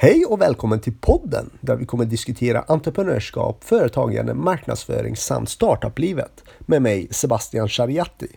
[0.00, 6.82] Hej och välkommen till podden där vi kommer diskutera entreprenörskap, företagande, marknadsföring samt startuplivet med
[6.82, 8.28] mig Sebastian Shariati.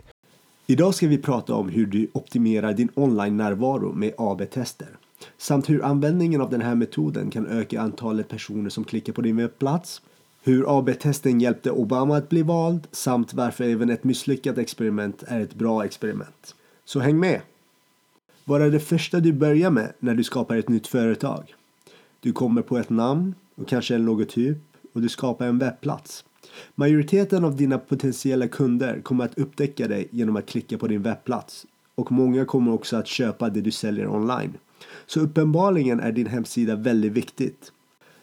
[0.66, 4.88] Idag ska vi prata om hur du optimerar din online-närvaro med AB-tester
[5.38, 9.36] samt hur användningen av den här metoden kan öka antalet personer som klickar på din
[9.36, 10.02] webbplats,
[10.42, 15.54] hur AB-testen hjälpte Obama att bli vald samt varför även ett misslyckat experiment är ett
[15.54, 16.54] bra experiment.
[16.84, 17.40] Så häng med!
[18.52, 21.54] Vad är det första du börjar med när du skapar ett nytt företag?
[22.20, 24.58] Du kommer på ett namn och kanske en logotyp
[24.92, 26.24] och du skapar en webbplats.
[26.74, 31.66] Majoriteten av dina potentiella kunder kommer att upptäcka dig genom att klicka på din webbplats
[31.94, 34.52] och många kommer också att köpa det du säljer online.
[35.06, 37.72] Så uppenbarligen är din hemsida väldigt viktigt.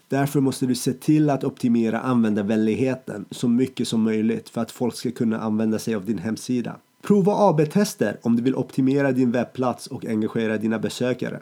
[0.08, 4.96] Därför måste du se till att optimera användarvänligheten så mycket som möjligt för att folk
[4.96, 6.76] ska kunna använda sig av din hemsida.
[7.10, 11.40] Prova AB-tester om du vill optimera din webbplats och engagera dina besökare.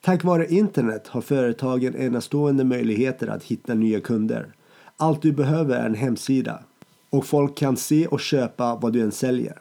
[0.00, 4.52] Tack vare internet har företagen enastående möjligheter att hitta nya kunder.
[4.96, 6.62] Allt du behöver är en hemsida
[7.10, 9.60] och folk kan se och köpa vad du än säljer.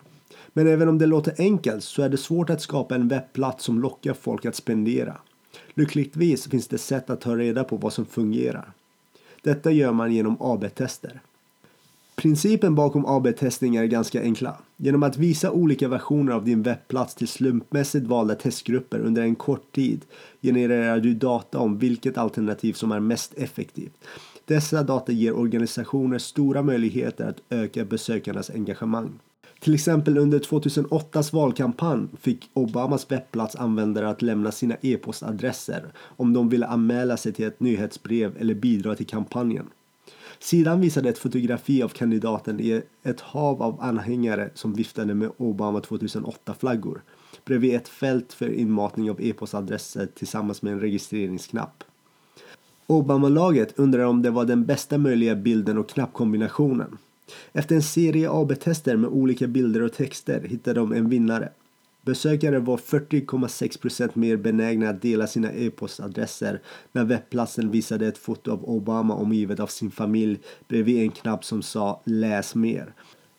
[0.53, 3.81] Men även om det låter enkelt så är det svårt att skapa en webbplats som
[3.81, 5.17] lockar folk att spendera.
[5.73, 8.73] Lyckligtvis finns det sätt att ta reda på vad som fungerar.
[9.43, 11.21] Detta gör man genom AB-tester.
[12.21, 14.57] Principen bakom AB-testning är ganska enkla.
[14.77, 19.71] Genom att visa olika versioner av din webbplats till slumpmässigt valda testgrupper under en kort
[19.75, 20.05] tid
[20.41, 23.93] genererar du data om vilket alternativ som är mest effektivt.
[24.45, 29.19] Dessa data ger organisationer stora möjligheter att öka besökarnas engagemang.
[29.59, 36.49] Till exempel under 2008s valkampanj fick Obamas webbplats användare att lämna sina e-postadresser om de
[36.49, 39.65] ville anmäla sig till ett nyhetsbrev eller bidra till kampanjen.
[40.43, 45.79] Sidan visade ett fotografi av kandidaten i ett hav av anhängare som viftade med Obama
[45.79, 47.01] 2008-flaggor
[47.45, 51.83] bredvid ett fält för inmatning av e-postadresser tillsammans med en registreringsknapp.
[52.87, 56.97] Obama-laget undrar om det var den bästa möjliga bilden och knappkombinationen.
[57.51, 61.49] Efter en serie AB-tester med olika bilder och texter hittade de en vinnare.
[62.05, 68.69] Besökare var 40,6% mer benägna att dela sina e-postadresser när webbplatsen visade ett foto av
[68.69, 72.93] Obama omgivet av sin familj bredvid en knapp som sa “läs mer”.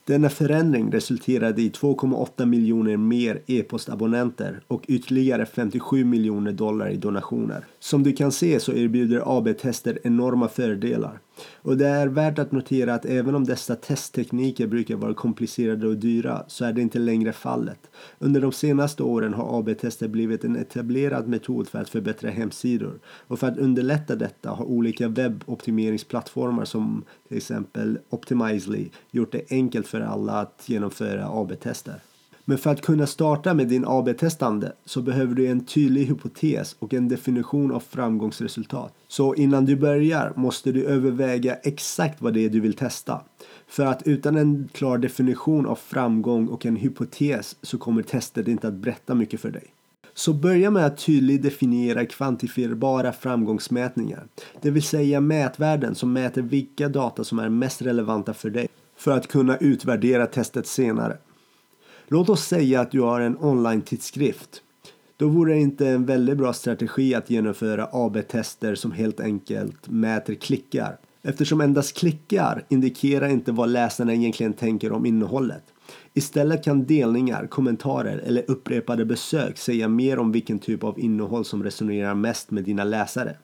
[0.04, 7.64] Denna förändring resulterade i 2,8 miljoner mer e-postabonnenter och ytterligare 57 miljoner dollar i donationer.
[7.78, 11.20] Som du kan se så erbjuder AB-tester enorma fördelar.
[11.54, 15.96] Och det är värt att notera att även om dessa testtekniker brukar vara komplicerade och
[15.96, 17.90] dyra så är det inte längre fallet.
[18.18, 23.38] Under de senaste åren har AB-tester blivit en etablerad metod för att förbättra hemsidor och
[23.38, 30.00] för att underlätta detta har olika webboptimeringsplattformar som till exempel Optimizely gjort det enkelt för
[30.00, 32.00] alla att genomföra AB-tester.
[32.44, 36.94] Men för att kunna starta med din AB-testande så behöver du en tydlig hypotes och
[36.94, 38.94] en definition av framgångsresultat.
[39.08, 43.20] Så innan du börjar måste du överväga exakt vad det är du vill testa.
[43.68, 48.68] För att utan en klar definition av framgång och en hypotes så kommer testet inte
[48.68, 49.64] att berätta mycket för dig.
[50.14, 54.26] Så börja med att tydligt definiera kvantifierbara framgångsmätningar.
[54.60, 59.10] Det vill säga mätvärden som mäter vilka data som är mest relevanta för dig för
[59.10, 61.16] att kunna utvärdera testet senare.
[62.12, 64.62] Låt oss säga att du har en online-tidskrift.
[65.16, 70.34] Då vore det inte en väldigt bra strategi att genomföra AB-tester som helt enkelt mäter
[70.34, 70.96] klickar.
[71.22, 75.62] Eftersom endast klickar indikerar inte vad läsarna egentligen tänker om innehållet.
[76.14, 81.64] Istället kan delningar, kommentarer eller upprepade besök säga mer om vilken typ av innehåll som
[81.64, 83.36] resonerar mest med dina läsare.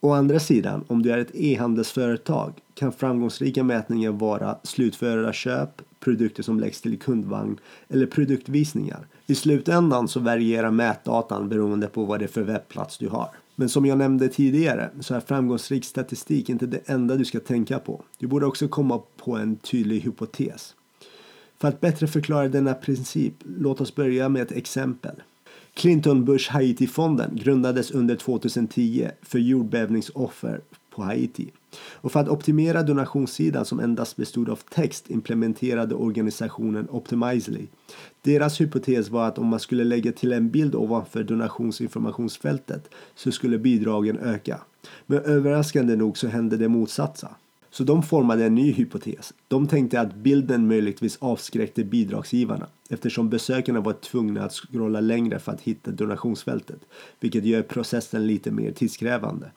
[0.00, 6.42] Å andra sidan, om du är ett e-handelsföretag kan framgångsrika mätningar vara slutförda köp, produkter
[6.42, 7.58] som läggs till kundvagn
[7.88, 9.06] eller produktvisningar.
[9.26, 13.28] I slutändan så varierar mätdatan beroende på vad det är för webbplats du har.
[13.54, 17.78] Men som jag nämnde tidigare så är framgångsrik statistik inte det enda du ska tänka
[17.78, 18.02] på.
[18.18, 20.74] Du borde också komma på en tydlig hypotes.
[21.58, 25.22] För att bättre förklara denna princip, låt oss börja med ett exempel.
[25.74, 30.60] Clinton Bush Haiti-fonden grundades under 2010 för jordbävningsoffer
[30.96, 31.50] på Haiti.
[31.78, 37.66] Och för att optimera donationssidan som endast bestod av text implementerade organisationen Optimizely.
[38.22, 43.58] Deras hypotes var att om man skulle lägga till en bild ovanför donationsinformationsfältet så skulle
[43.58, 44.60] bidragen öka.
[45.06, 47.28] Men överraskande nog så hände det motsatsa.
[47.70, 49.34] Så de formade en ny hypotes.
[49.48, 55.52] De tänkte att bilden möjligtvis avskräckte bidragsgivarna eftersom besökarna var tvungna att scrolla längre för
[55.52, 56.80] att hitta donationsfältet,
[57.20, 59.50] vilket gör processen lite mer tidskrävande.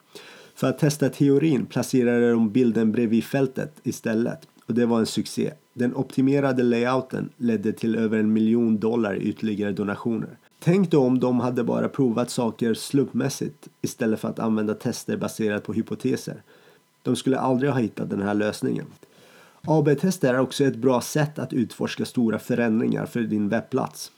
[0.60, 5.52] För att testa teorin placerade de bilden bredvid fältet istället och det var en succé.
[5.74, 10.38] Den optimerade layouten ledde till över en miljon dollar i ytterligare donationer.
[10.58, 15.64] Tänk då om de hade bara provat saker slumpmässigt istället för att använda tester baserat
[15.64, 16.42] på hypoteser.
[17.02, 18.86] De skulle aldrig ha hittat den här lösningen.
[19.62, 24.12] AB-tester är också ett bra sätt att utforska stora förändringar för din webbplats.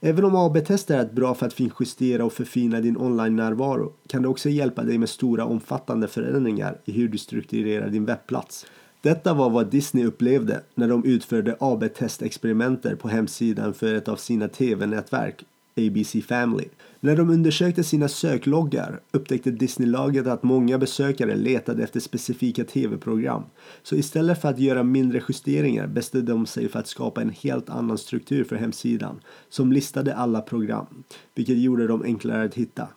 [0.00, 4.28] Även om AB-tester är ett bra för att finjustera och förfina din online-närvaro kan det
[4.28, 8.66] också hjälpa dig med stora omfattande förändringar i hur du strukturerar din webbplats.
[9.00, 14.48] Detta var vad Disney upplevde när de utförde AB-testexperimenter på hemsidan för ett av sina
[14.48, 15.44] tv-nätverk
[15.76, 16.64] ABC Family.
[17.00, 23.42] När de undersökte sina sökloggar upptäckte Disney-laget att många besökare letade efter specifika tv-program.
[23.82, 27.70] Så istället för att göra mindre justeringar bestämde de sig för att skapa en helt
[27.70, 32.88] annan struktur för hemsidan som listade alla program, vilket gjorde dem enklare att hitta.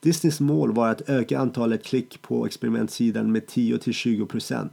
[0.00, 4.68] Disneys mål var att öka antalet klick på experimentsidan med 10-20%,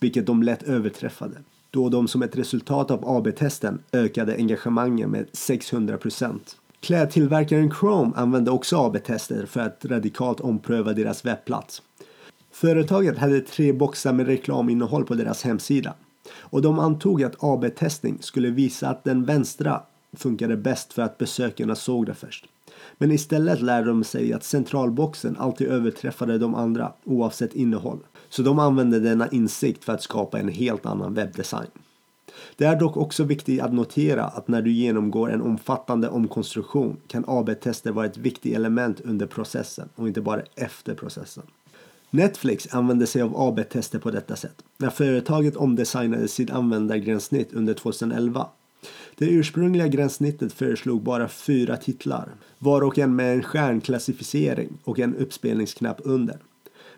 [0.00, 1.36] vilket de lätt överträffade
[1.72, 6.38] då de som ett resultat av AB-testen ökade engagemanget med 600%.
[6.82, 11.82] Klädtillverkaren Chrome använde också AB-tester för att radikalt ompröva deras webbplats.
[12.52, 15.94] Företaget hade tre boxar med reklaminnehåll på deras hemsida
[16.34, 19.82] och de antog att AB-testning skulle visa att den vänstra
[20.16, 22.46] funkade bäst för att besökarna såg det först.
[22.98, 27.98] Men istället lärde de sig att centralboxen alltid överträffade de andra oavsett innehåll.
[28.28, 31.70] Så de använde denna insikt för att skapa en helt annan webbdesign.
[32.56, 37.24] Det är dock också viktigt att notera att när du genomgår en omfattande omkonstruktion kan
[37.26, 41.44] AB-tester vara ett viktigt element under processen och inte bara efter processen.
[42.10, 48.46] Netflix använde sig av AB-tester på detta sätt när företaget omdesignade sitt användargränssnitt under 2011.
[49.18, 52.28] Det ursprungliga gränssnittet föreslog bara fyra titlar,
[52.58, 56.38] var och en med en stjärnklassificering och en uppspelningsknapp under.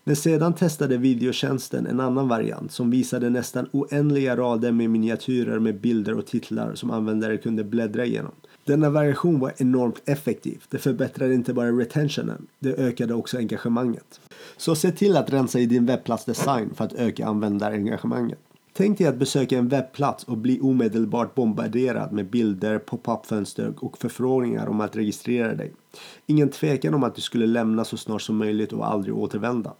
[0.06, 5.80] Men sedan testade videotjänsten en annan variant som visade nästan oändliga rader med miniatyrer med
[5.80, 8.32] bilder och titlar som användare kunde bläddra igenom.
[8.64, 10.62] Denna variation var enormt effektiv.
[10.70, 14.20] Det förbättrade inte bara retentionen, det ökade också engagemanget.
[14.56, 18.38] Så se till att rensa i din webbplatsdesign för att öka användarengagemanget.
[18.76, 24.66] Tänk dig att besöka en webbplats och bli omedelbart bombarderad med bilder, pop-up-fönster och förfrågningar
[24.66, 25.72] om att registrera dig.
[26.26, 29.72] Ingen tvekan om att du skulle lämna så snart som möjligt och aldrig återvända.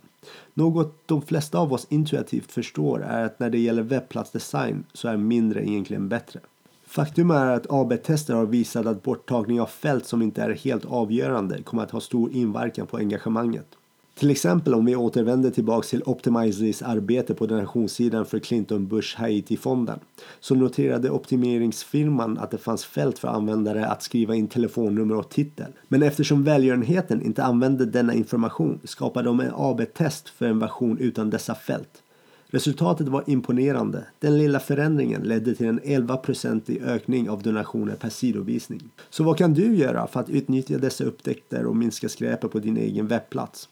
[0.54, 5.16] Något de flesta av oss intuitivt förstår är att när det gäller webbplatsdesign så är
[5.16, 6.40] mindre egentligen bättre.
[6.86, 11.62] Faktum är att AB-tester har visat att borttagning av fält som inte är helt avgörande
[11.62, 13.66] kommer att ha stor inverkan på engagemanget.
[14.14, 19.98] Till exempel om vi återvänder tillbaks till Optimizers arbete på donationssidan för Clinton Bush Haiti-fonden
[20.40, 25.72] så noterade optimeringsfirman att det fanns fält för användare att skriva in telefonnummer och titel.
[25.88, 31.30] Men eftersom välgörenheten inte använde denna information skapade de en AB-test för en version utan
[31.30, 32.02] dessa fält.
[32.46, 34.04] Resultatet var imponerande.
[34.18, 38.80] Den lilla förändringen ledde till en 11-procentig ökning av donationer per sidovisning.
[39.10, 42.76] Så vad kan du göra för att utnyttja dessa upptäckter och minska skräpet på din
[42.76, 43.68] egen webbplats?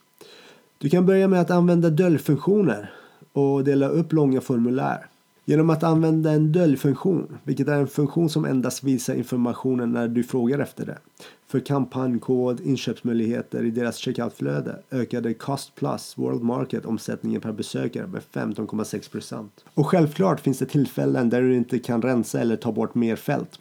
[0.83, 2.91] Du kan börja med att använda döljfunktioner
[3.33, 5.07] och dela upp långa formulär.
[5.45, 10.23] Genom att använda en döljfunktion, vilket är en funktion som endast visar informationen när du
[10.23, 10.99] frågar efter det.
[11.47, 18.23] För kampanjkod, inköpsmöjligheter i deras checkoutflöde ökade Cost Plus World Market omsättningen per besökare med
[18.33, 19.49] 15,6%.
[19.75, 23.59] Och självklart finns det tillfällen där du inte kan rensa eller ta bort mer fält.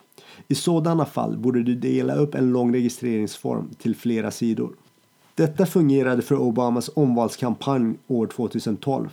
[0.47, 4.71] I sådana fall borde du dela upp en lång registreringsform till flera sidor.
[5.41, 9.09] Detta fungerade för Obamas omvalskampanj år 2012.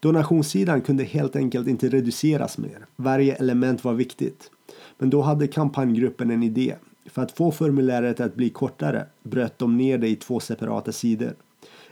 [0.00, 2.86] Donationssidan kunde helt enkelt inte reduceras mer.
[2.96, 4.50] Varje element var viktigt.
[4.98, 6.74] Men då hade kampanjgruppen en idé.
[7.06, 11.34] För att få formuläret att bli kortare bröt de ner det i två separata sidor.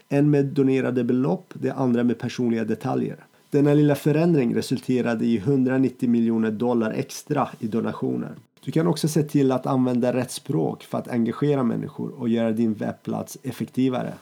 [0.09, 3.25] En med donerade belopp, det andra med personliga detaljer.
[3.51, 8.35] Denna lilla förändring resulterade i 190 miljoner dollar extra i donationer.
[8.69, 12.53] Du kan också se till att använda rätt språk för att engagera människor och göra
[12.53, 14.13] din webbplats effektivare.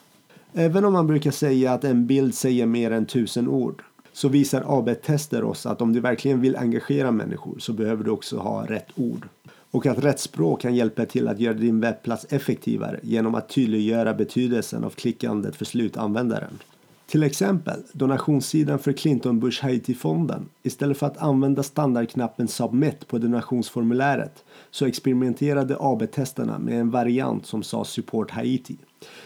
[0.53, 4.65] Även om man brukar säga att en bild säger mer än tusen ord så visar
[4.79, 8.89] AB-tester oss att om du verkligen vill engagera människor så behöver du också ha rätt
[8.95, 9.29] ord.
[9.71, 14.15] Och att rätt språk kan hjälpa till att göra din webbplats effektivare genom att tydliggöra
[14.15, 16.59] betydelsen av klickandet för slutanvändaren.
[17.07, 20.49] Till exempel donationssidan för Clinton Bush Haiti-fonden.
[20.63, 27.63] Istället för att använda standardknappen Submit på donationsformuläret så experimenterade AB-testarna med en variant som
[27.63, 28.77] sa Support Haiti.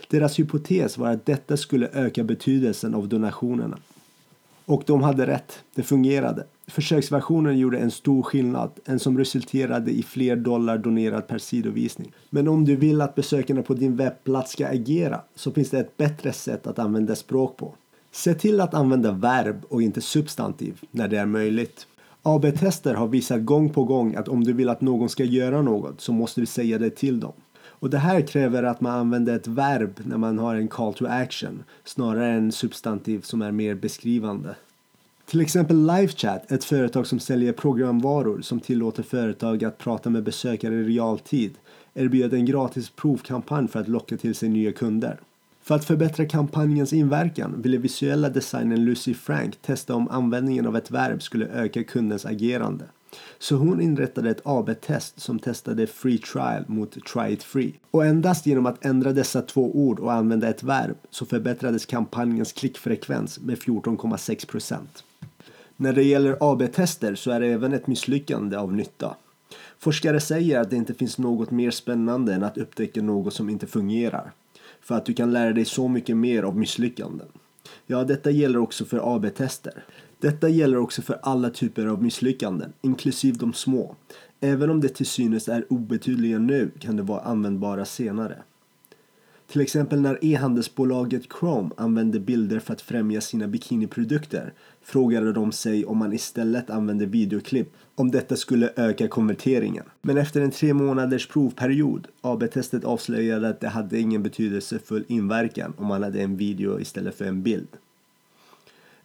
[0.09, 3.79] Deras hypotes var att detta skulle öka betydelsen av donationerna.
[4.65, 6.47] Och de hade rätt, det fungerade.
[6.71, 12.13] Försöksversionen gjorde en stor skillnad, en som resulterade i fler dollar donerat per sidovisning.
[12.31, 15.97] Men om du vill att besökarna på din webbplats ska agera så finns det ett
[15.97, 17.75] bättre sätt att använda språk på.
[18.13, 21.87] Se till att använda verb och inte substantiv när det är möjligt.
[22.23, 26.01] AB-tester har visat gång på gång att om du vill att någon ska göra något
[26.01, 27.33] så måste du säga det till dem.
[27.63, 31.07] Och det här kräver att man använder ett verb när man har en call to
[31.07, 34.55] action snarare än substantiv som är mer beskrivande.
[35.31, 40.75] Till exempel LiveChat, ett företag som säljer programvaror som tillåter företag att prata med besökare
[40.75, 41.59] i realtid,
[41.95, 45.21] erbjöd en gratis provkampanj för att locka till sig nya kunder.
[45.63, 50.91] För att förbättra kampanjens inverkan ville visuella designern Lucy Frank testa om användningen av ett
[50.91, 52.85] verb skulle öka kundens agerande.
[53.39, 57.75] Så hon inrättade ett AB-test som testade free trial mot try it free.
[57.91, 62.53] Och endast genom att ändra dessa två ord och använda ett verb så förbättrades kampanjens
[62.53, 65.05] klickfrekvens med 14,6 procent.
[65.81, 69.17] När det gäller AB-tester så är det även ett misslyckande av nytta.
[69.79, 73.67] Forskare säger att det inte finns något mer spännande än att upptäcka något som inte
[73.67, 74.33] fungerar.
[74.81, 77.27] För att du kan lära dig så mycket mer av misslyckanden.
[77.87, 79.85] Ja, detta gäller också för AB-tester.
[80.19, 83.97] Detta gäller också för alla typer av misslyckanden, inklusive de små.
[84.41, 88.37] Även om det till synes är obetydliga nu kan de vara användbara senare.
[89.51, 94.53] Till exempel när e-handelsbolaget Chrome använde bilder för att främja sina bikiniprodukter
[94.83, 99.85] frågade de sig om man istället använde videoklipp om detta skulle öka konverteringen.
[100.03, 105.87] Men efter en tre månaders provperiod, AB-testet avslöjade att det hade ingen betydelsefull inverkan om
[105.87, 107.69] man hade en video istället för en bild.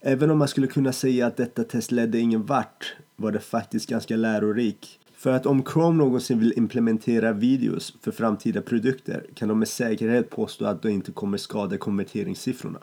[0.00, 3.88] Även om man skulle kunna säga att detta test ledde ingen vart var det faktiskt
[3.88, 9.58] ganska lärorikt för att om Chrome någonsin vill implementera videos för framtida produkter kan de
[9.58, 12.78] med säkerhet påstå att de inte kommer skada konverteringssiffrorna.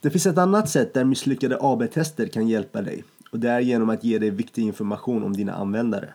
[0.00, 3.90] Det finns ett annat sätt där misslyckade AB-tester kan hjälpa dig och det är genom
[3.90, 6.08] att ge dig viktig information om dina användare.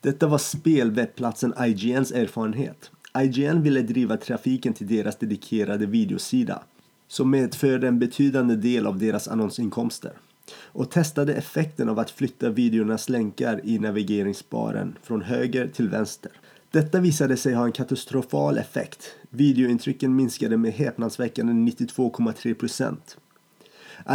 [0.00, 2.90] Detta var spelwebbplatsen IGNs erfarenhet.
[3.18, 6.62] IGN ville driva trafiken till deras dedikerade videosida
[7.08, 10.12] som medförde en betydande del av deras annonsinkomster
[10.54, 16.32] och testade effekten av att flytta videornas länkar i navigeringsbaren från höger till vänster.
[16.70, 19.14] Detta visade sig ha en katastrofal effekt.
[19.30, 22.96] Videointrycken minskade med häpnadsväckande 92,3%.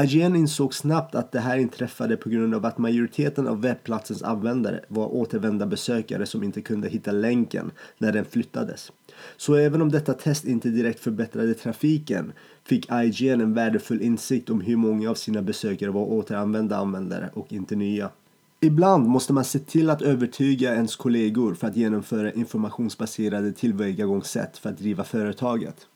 [0.03, 4.79] IGN insåg snabbt att det här inträffade på grund av att majoriteten av webbplatsens användare
[4.87, 8.91] var återvända besökare som inte kunde hitta länken när den flyttades.
[9.37, 12.33] Så även om detta test inte direkt förbättrade trafiken
[12.63, 17.53] fick IGN en värdefull insikt om hur många av sina besökare var återanvända användare och
[17.53, 18.09] inte nya.
[18.59, 24.69] Ibland måste man se till att övertyga ens kollegor för att genomföra informationsbaserade tillvägagångssätt för
[24.69, 25.87] att driva företaget.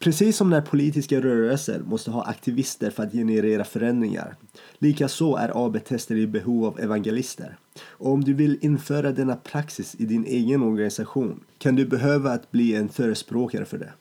[0.00, 4.36] Precis som när politiska rörelser måste ha aktivister för att generera förändringar.
[4.78, 7.56] Likaså är AB-tester i behov av evangelister.
[7.82, 12.50] Och om du vill införa denna praxis i din egen organisation kan du behöva att
[12.50, 13.92] bli en förespråkare för det.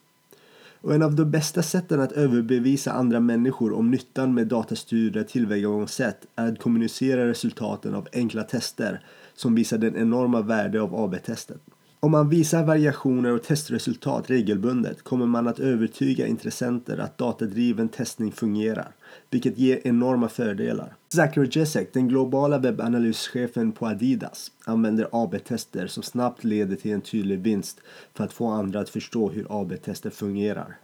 [0.82, 6.26] Och en av de bästa sätten att överbevisa andra människor om nyttan med datastyrda tillvägagångssätt
[6.36, 9.02] är att kommunicera resultaten av enkla tester
[9.36, 11.62] som visar den enorma värde av AB-testet.
[12.02, 18.32] Om man visar variationer och testresultat regelbundet kommer man att övertyga intressenter att datadriven testning
[18.32, 18.92] fungerar,
[19.30, 20.96] vilket ger enorma fördelar.
[21.14, 27.40] Zachary Jessek, den globala webbanalyschefen på Adidas, använder AB-tester som snabbt leder till en tydlig
[27.40, 27.80] vinst
[28.14, 30.78] för att få andra att förstå hur AB-tester fungerar.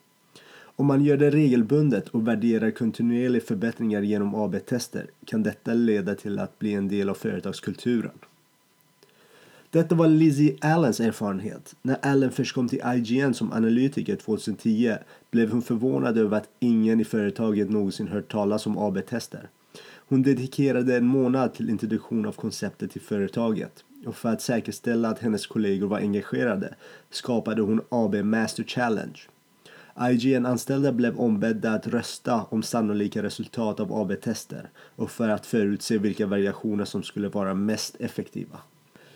[0.75, 6.39] Om man gör det regelbundet och värderar kontinuerliga förbättringar genom AB-tester kan detta leda till
[6.39, 8.11] att bli en del av företagskulturen.
[9.69, 11.75] Detta var Lizzie Allens erfarenhet.
[11.81, 14.95] När Allen först kom till IGN som analytiker 2010
[15.31, 19.49] blev hon förvånad över att ingen i företaget någonsin hört talas om AB-tester.
[20.07, 25.19] Hon dedikerade en månad till introduktion av konceptet till företaget och för att säkerställa att
[25.19, 26.75] hennes kollegor var engagerade
[27.09, 29.19] skapade hon AB Master Challenge.
[30.11, 36.25] IGN-anställda blev ombedda att rösta om sannolika resultat av AB-tester och för att förutse vilka
[36.25, 38.59] variationer som skulle vara mest effektiva.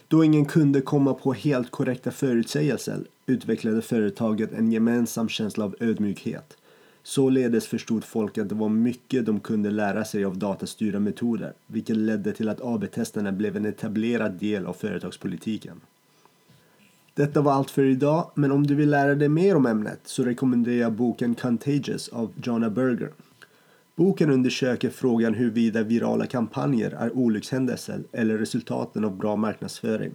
[0.10, 6.58] Då ingen kunde komma på helt korrekta förutsägelser utvecklade företaget en gemensam känsla av ödmjukhet.
[7.04, 11.98] Således förstod folk att det var mycket de kunde lära sig av datastyrda metoder, vilket
[11.98, 15.82] ledde till att AB-testerna blev en etablerad del av företagspolitiken.
[17.14, 20.24] Detta var allt för idag, men om du vill lära dig mer om ämnet så
[20.24, 23.12] rekommenderar jag boken Contagious av Jonna Berger.
[24.00, 30.12] Boken undersöker frågan huruvida virala kampanjer är olyckshändelser eller resultaten av bra marknadsföring.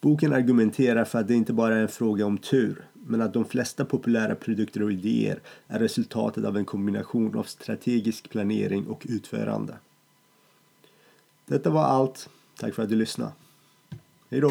[0.00, 3.44] Boken argumenterar för att det inte bara är en fråga om tur, men att de
[3.44, 9.76] flesta populära produkter och idéer är resultatet av en kombination av strategisk planering och utförande.
[11.46, 12.28] Detta var allt.
[12.60, 13.32] Tack för att du lyssnade.
[14.30, 14.50] Hej då!